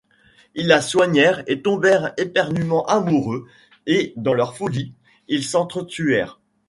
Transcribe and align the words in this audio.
Ils 0.55 0.65
la 0.65 0.81
soignèrent 0.81 1.43
et 1.45 1.61
tombèrent 1.61 2.15
éperdument 2.17 2.83
amoureux 2.87 3.45
et 3.85 4.13
dans 4.17 4.33
leur 4.33 4.55
folie, 4.57 4.95
ils 5.27 5.43
s'entretuèrent. 5.43 6.39